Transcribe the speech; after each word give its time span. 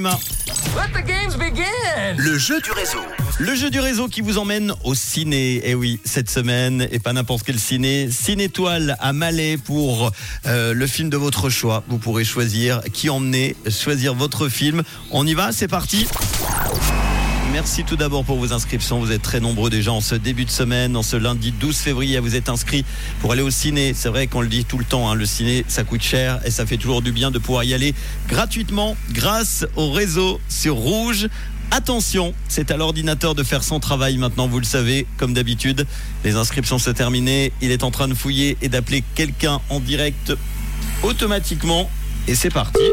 Let 0.00 0.92
the 0.94 1.04
games 1.04 1.36
begin. 1.36 2.14
Le 2.18 2.38
jeu 2.38 2.60
du 2.60 2.70
réseau. 2.70 3.00
Le 3.40 3.56
jeu 3.56 3.68
du 3.68 3.80
réseau 3.80 4.06
qui 4.06 4.20
vous 4.20 4.38
emmène 4.38 4.72
au 4.84 4.94
ciné. 4.94 5.68
Et 5.68 5.74
oui, 5.74 5.98
cette 6.04 6.30
semaine, 6.30 6.86
et 6.92 7.00
pas 7.00 7.12
n'importe 7.12 7.42
quel 7.44 7.58
ciné. 7.58 8.08
Ciné-Étoile 8.08 8.96
à 9.00 9.12
Malais 9.12 9.56
pour 9.56 10.12
euh, 10.46 10.72
le 10.72 10.86
film 10.86 11.10
de 11.10 11.16
votre 11.16 11.50
choix. 11.50 11.82
Vous 11.88 11.98
pourrez 11.98 12.24
choisir 12.24 12.80
qui 12.92 13.10
emmener, 13.10 13.56
choisir 13.68 14.14
votre 14.14 14.48
film. 14.48 14.84
On 15.10 15.26
y 15.26 15.34
va, 15.34 15.50
c'est 15.50 15.66
parti 15.66 16.06
Merci 17.58 17.82
tout 17.82 17.96
d'abord 17.96 18.24
pour 18.24 18.38
vos 18.38 18.52
inscriptions. 18.52 19.00
Vous 19.00 19.10
êtes 19.10 19.22
très 19.22 19.40
nombreux 19.40 19.68
déjà 19.68 19.90
en 19.90 20.00
ce 20.00 20.14
début 20.14 20.44
de 20.44 20.50
semaine, 20.50 20.96
en 20.96 21.02
ce 21.02 21.16
lundi 21.16 21.50
12 21.50 21.76
février. 21.76 22.20
Vous 22.20 22.36
êtes 22.36 22.48
inscrits 22.48 22.84
pour 23.20 23.32
aller 23.32 23.42
au 23.42 23.50
ciné. 23.50 23.94
C'est 23.94 24.08
vrai 24.08 24.28
qu'on 24.28 24.42
le 24.42 24.46
dit 24.46 24.64
tout 24.64 24.78
le 24.78 24.84
temps, 24.84 25.10
hein, 25.10 25.16
le 25.16 25.26
ciné, 25.26 25.64
ça 25.66 25.82
coûte 25.82 26.02
cher 26.02 26.38
et 26.44 26.52
ça 26.52 26.66
fait 26.66 26.76
toujours 26.76 27.02
du 27.02 27.10
bien 27.10 27.32
de 27.32 27.40
pouvoir 27.40 27.64
y 27.64 27.74
aller 27.74 27.96
gratuitement 28.28 28.96
grâce 29.10 29.66
au 29.74 29.90
réseau 29.90 30.40
sur 30.48 30.76
Rouge. 30.76 31.26
Attention, 31.72 32.32
c'est 32.46 32.70
à 32.70 32.76
l'ordinateur 32.76 33.34
de 33.34 33.42
faire 33.42 33.64
son 33.64 33.80
travail 33.80 34.18
maintenant, 34.18 34.46
vous 34.46 34.60
le 34.60 34.64
savez, 34.64 35.08
comme 35.16 35.34
d'habitude. 35.34 35.84
Les 36.22 36.36
inscriptions 36.36 36.78
sont 36.78 36.92
terminées. 36.92 37.52
Il 37.60 37.72
est 37.72 37.82
en 37.82 37.90
train 37.90 38.06
de 38.06 38.14
fouiller 38.14 38.56
et 38.62 38.68
d'appeler 38.68 39.02
quelqu'un 39.16 39.60
en 39.68 39.80
direct 39.80 40.32
automatiquement. 41.02 41.90
Et 42.28 42.36
c'est 42.36 42.50
parti. 42.50 42.84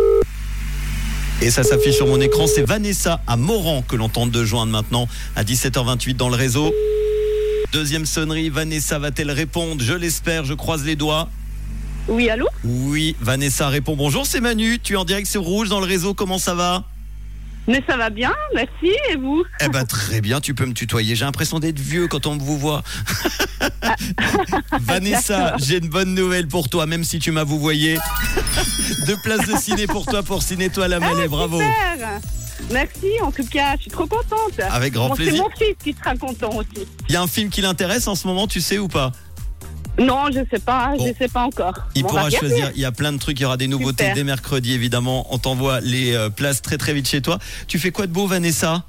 Et 1.41 1.51
ça 1.51 1.63
s'affiche 1.63 1.95
sur 1.95 2.07
mon 2.07 2.19
écran, 2.21 2.47
c'est 2.47 2.63
Vanessa 2.63 3.21
à 3.27 3.35
Moran 3.35 3.83
que 3.87 3.95
l'on 3.95 4.09
tente 4.09 4.31
de 4.31 4.45
joindre 4.45 4.71
maintenant 4.71 5.07
à 5.35 5.43
17h28 5.43 6.15
dans 6.15 6.29
le 6.29 6.35
réseau. 6.35 6.73
Deuxième 7.73 8.05
sonnerie, 8.05 8.49
Vanessa 8.49 8.99
va-t-elle 8.99 9.31
répondre? 9.31 9.83
Je 9.83 9.93
l'espère, 9.93 10.45
je 10.45 10.53
croise 10.53 10.85
les 10.85 10.95
doigts. 10.95 11.29
Oui, 12.07 12.29
allô? 12.29 12.47
Oui, 12.63 13.15
Vanessa 13.19 13.67
répond. 13.67 13.95
Bonjour, 13.95 14.25
c'est 14.25 14.39
Manu, 14.39 14.79
tu 14.81 14.93
es 14.93 14.95
en 14.95 15.03
direct 15.03 15.27
sur 15.27 15.41
Rouge 15.43 15.67
dans 15.69 15.81
le 15.81 15.85
réseau, 15.85 16.13
comment 16.13 16.37
ça 16.37 16.55
va? 16.55 16.85
Mais 17.67 17.83
ça 17.87 17.97
va 17.97 18.09
bien, 18.11 18.31
merci, 18.53 18.95
et 19.11 19.15
vous? 19.15 19.43
Eh 19.59 19.69
ben 19.69 19.85
très 19.85 20.21
bien, 20.21 20.39
tu 20.39 20.53
peux 20.53 20.65
me 20.65 20.73
tutoyer, 20.73 21.15
j'ai 21.15 21.25
l'impression 21.25 21.59
d'être 21.59 21.79
vieux 21.79 22.07
quand 22.07 22.27
on 22.27 22.37
vous 22.37 22.57
voit. 22.59 22.83
Vanessa, 24.81 25.55
j'ai 25.57 25.77
une 25.77 25.89
bonne 25.89 26.13
nouvelle 26.13 26.47
pour 26.47 26.69
toi, 26.69 26.85
même 26.85 27.03
si 27.03 27.19
tu 27.19 27.31
m'as 27.31 27.43
vous 27.43 27.59
voyé. 27.59 27.97
Deux 29.07 29.17
places 29.23 29.47
de 29.47 29.57
ciné 29.57 29.87
pour 29.87 30.05
toi 30.05 30.21
pour 30.23 30.43
Ciné 30.43 30.69
Toi 30.69 30.87
la 30.87 30.99
Malais, 30.99 31.27
bravo. 31.27 31.59
Super 31.59 32.19
Merci, 32.71 33.07
en 33.21 33.31
tout 33.31 33.45
cas, 33.45 33.75
je 33.77 33.83
suis 33.83 33.91
trop 33.91 34.07
contente. 34.07 34.59
Avec 34.71 34.93
grand 34.93 35.09
Bon, 35.09 35.15
C'est 35.15 35.23
plaisir. 35.23 35.43
mon 35.43 35.49
fils 35.49 35.75
qui 35.83 35.93
sera 35.93 36.15
content 36.15 36.55
aussi. 36.55 36.87
Il 37.09 37.13
y 37.13 37.15
a 37.15 37.21
un 37.21 37.27
film 37.27 37.49
qui 37.49 37.61
l'intéresse 37.61 38.07
en 38.07 38.15
ce 38.15 38.25
moment, 38.27 38.47
tu 38.47 38.61
sais 38.61 38.77
ou 38.79 38.87
pas? 38.87 39.11
Non, 39.97 40.25
je 40.31 40.41
sais 40.51 40.59
pas, 40.59 40.93
Bon. 40.97 41.07
je 41.07 41.13
sais 41.17 41.27
pas 41.29 41.43
encore. 41.43 41.73
Il 41.95 42.01
Bon, 42.03 42.09
pourra 42.09 42.29
choisir, 42.29 42.71
il 42.75 42.81
y 42.81 42.85
a 42.85 42.91
plein 42.91 43.13
de 43.13 43.17
trucs, 43.17 43.39
il 43.39 43.43
y 43.43 43.45
aura 43.45 43.57
des 43.57 43.67
nouveautés 43.67 44.03
Super. 44.03 44.15
dès 44.15 44.23
mercredi 44.23 44.73
évidemment. 44.73 45.25
On 45.33 45.37
t'envoie 45.37 45.79
les 45.81 46.13
euh, 46.13 46.29
places 46.29 46.61
très 46.61 46.77
très 46.77 46.93
vite 46.93 47.07
chez 47.07 47.21
toi. 47.21 47.39
Tu 47.67 47.79
fais 47.79 47.91
quoi 47.91 48.05
de 48.07 48.11
beau 48.11 48.27
Vanessa 48.27 48.83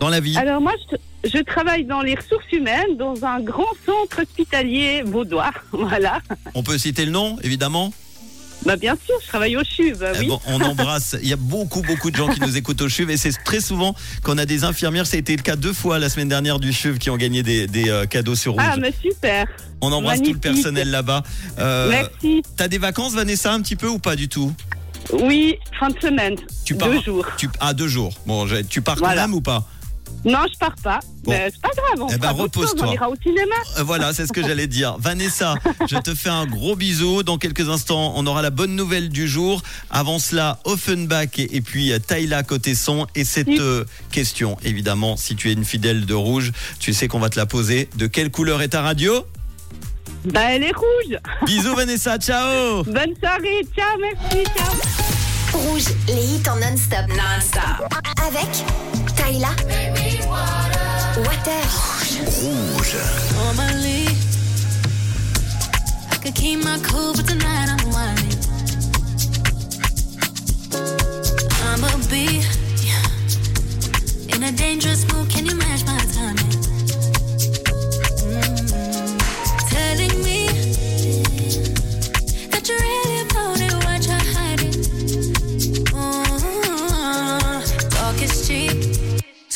Dans 0.00 0.08
la 0.08 0.20
vie? 0.20 0.36
Alors 0.38 0.60
moi, 0.62 0.72
je, 0.90 1.28
je 1.30 1.42
travaille 1.42 1.84
dans 1.84 2.00
les 2.00 2.14
ressources 2.14 2.50
humaines 2.52 2.96
dans 2.98 3.22
un 3.24 3.40
grand 3.40 3.68
centre 3.84 4.22
hospitalier 4.22 5.02
vaudois. 5.04 5.50
Voilà. 5.72 6.20
On 6.54 6.62
peut 6.62 6.78
citer 6.78 7.04
le 7.04 7.10
nom 7.12 7.36
évidemment? 7.42 7.92
Bah 8.66 8.76
bien 8.76 8.94
sûr, 9.06 9.14
je 9.22 9.26
travaille 9.28 9.56
au 9.56 9.62
CHUV, 9.64 10.06
Eh 10.14 10.18
oui. 10.20 10.26
bon, 10.28 10.40
on 10.46 10.60
embrasse. 10.60 11.16
Il 11.22 11.28
y 11.28 11.32
a 11.32 11.36
beaucoup, 11.36 11.80
beaucoup 11.82 12.10
de 12.10 12.16
gens 12.16 12.28
qui 12.28 12.40
nous 12.40 12.56
écoutent 12.58 12.82
au 12.82 12.88
CHUV 12.90 13.14
et 13.14 13.16
c'est 13.16 13.32
très 13.42 13.60
souvent 13.60 13.94
qu'on 14.22 14.36
a 14.36 14.44
des 14.44 14.64
infirmières. 14.64 15.06
Ça 15.06 15.16
a 15.16 15.20
été 15.20 15.34
le 15.34 15.42
cas 15.42 15.56
deux 15.56 15.72
fois 15.72 15.98
la 15.98 16.10
semaine 16.10 16.28
dernière 16.28 16.58
du 16.60 16.72
CHUV 16.72 16.98
qui 16.98 17.08
ont 17.10 17.16
gagné 17.16 17.42
des, 17.42 17.66
des, 17.66 17.88
euh, 17.88 18.04
cadeaux 18.04 18.34
sur 18.34 18.52
rouge. 18.52 18.62
Ah, 18.64 18.76
mais 18.78 18.92
super. 19.00 19.46
on 19.80 19.90
embrasse 19.92 20.20
tout 20.22 20.32
le 20.34 20.38
personnel 20.38 20.90
là-bas. 20.90 21.22
Euh, 21.58 21.88
Merci. 21.88 22.42
T'as 22.56 22.68
des 22.68 22.78
vacances, 22.78 23.14
Vanessa, 23.14 23.52
un 23.52 23.62
petit 23.62 23.76
peu 23.76 23.88
ou 23.88 23.98
pas 23.98 24.14
du 24.14 24.28
tout? 24.28 24.52
Oui, 25.12 25.56
fin 25.78 25.88
de 25.88 25.98
semaine. 25.98 26.36
Tu 26.64 26.74
pars 26.74 26.90
Deux 26.90 27.00
jours. 27.00 27.26
tu, 27.38 27.48
Ah, 27.60 27.72
deux 27.72 27.88
jours. 27.88 28.12
Bon, 28.26 28.46
tu 28.68 28.82
pars 28.82 28.96
quand 28.96 29.06
Voilà. 29.06 29.22
même 29.22 29.34
ou 29.34 29.40
pas? 29.40 29.66
Non, 30.24 30.40
je 30.52 30.58
pars 30.58 30.74
pas. 30.82 31.00
Bon. 31.24 31.32
Mais 31.32 31.50
c'est 31.50 31.60
pas 31.62 31.70
grave. 31.74 32.02
On 32.02 32.08
Eh 32.14 32.18
ben, 32.18 32.30
repose-toi. 32.30 32.88
On 32.88 32.92
ira 32.92 33.08
au 33.08 33.14
cinéma. 33.22 33.54
Euh, 33.78 33.82
Voilà, 33.84 34.12
c'est 34.12 34.26
ce 34.26 34.32
que 34.32 34.42
j'allais 34.42 34.66
dire. 34.66 34.96
Vanessa, 35.00 35.54
je 35.88 35.96
te 35.96 36.14
fais 36.14 36.28
un 36.28 36.44
gros 36.46 36.76
bisou. 36.76 37.22
Dans 37.22 37.38
quelques 37.38 37.68
instants, 37.70 38.12
on 38.16 38.26
aura 38.26 38.42
la 38.42 38.50
bonne 38.50 38.76
nouvelle 38.76 39.08
du 39.08 39.26
jour. 39.28 39.62
Avant 39.90 40.18
cela, 40.18 40.58
Offenbach 40.64 41.38
et, 41.38 41.56
et 41.56 41.60
puis 41.62 41.90
euh, 41.92 41.98
Tayla 41.98 42.42
côté 42.42 42.74
son. 42.74 43.06
Et 43.14 43.24
cette 43.24 43.46
Oui. 43.48 43.56
euh, 43.60 43.84
question, 44.12 44.58
évidemment, 44.62 45.16
si 45.16 45.36
tu 45.36 45.48
es 45.48 45.54
une 45.54 45.64
fidèle 45.64 46.04
de 46.04 46.14
rouge, 46.14 46.52
tu 46.78 46.92
sais 46.92 47.08
qu'on 47.08 47.18
va 47.20 47.30
te 47.30 47.38
la 47.38 47.46
poser. 47.46 47.88
De 47.96 48.06
quelle 48.06 48.30
couleur 48.30 48.60
est 48.60 48.68
ta 48.68 48.82
radio? 48.82 49.24
Bah, 50.26 50.40
elle 50.50 50.64
est 50.64 50.76
rouge. 50.76 51.18
Bisous 51.46 51.74
Vanessa, 51.74 52.18
ciao 52.18 52.82
Bonne 52.84 53.14
soirée. 53.18 53.66
Ciao, 53.74 53.98
merci. 53.98 54.44
Ciao. 54.54 55.19
Rouge, 55.52 55.84
les 56.06 56.24
hits 56.24 56.48
en 56.48 56.56
non-stop. 56.56 57.08
Non-stop. 57.08 57.92
Avec 58.26 58.48
Tyla. 59.16 59.50
Water. 61.18 61.64
Rouge. 62.40 62.96
Normally, 63.34 64.06
I 66.12 66.16
could 66.22 66.34
keep 66.34 66.62
my 66.64 66.78
cool, 66.82 67.12
but 67.14 67.26
tonight 67.26 67.68
I'm 67.68 67.90
whining. 67.90 68.38
I'ma 71.64 71.88
be 72.08 72.42
in 74.34 74.42
a 74.44 74.52
dangerous 74.52 75.04
mood. 75.12 75.28
Can 75.30 75.46
you 75.46 75.54
match 75.56 75.84
my 75.84 75.99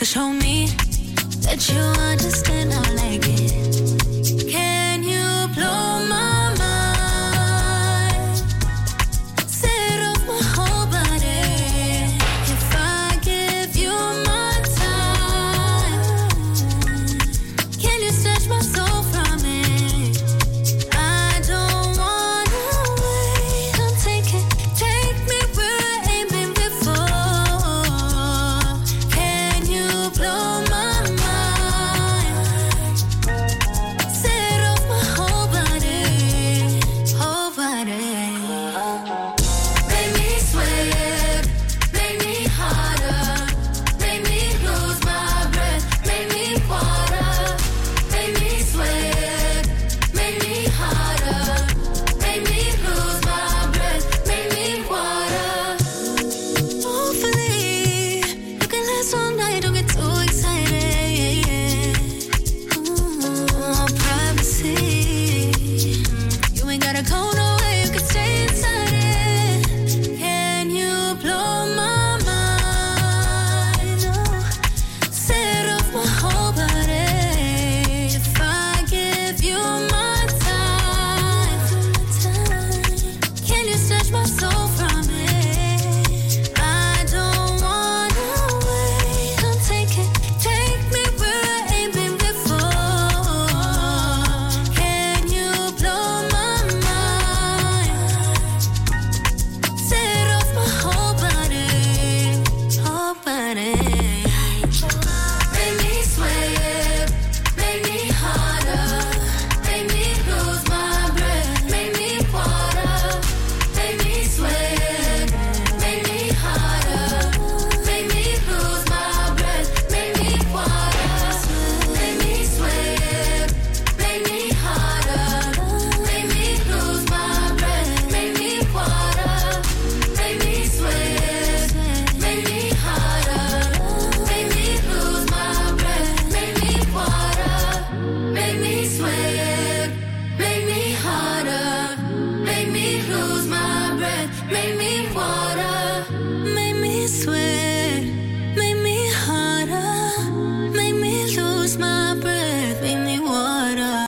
show 0.04 0.28
me 0.28 0.66
that 1.40 1.68
you 1.70 1.80
understand 1.80 2.74
I 2.74 2.90
like 2.92 3.26
it. 3.26 4.50
Can 4.50 5.02
you 5.02 5.48
blow 5.54 6.04
my 6.06 6.54
mind? 6.58 8.36
Set 9.46 10.02
off 10.02 10.26
my 10.26 10.42
whole 10.54 10.86
body. 10.92 12.18
If 12.52 12.74
I 12.76 13.18
give 13.22 13.74
you 13.76 13.92
my 14.26 14.52
time, 14.76 16.40
can 17.80 18.02
you 18.02 18.10
snatch 18.10 18.46
my 18.46 18.60
soul 18.60 18.83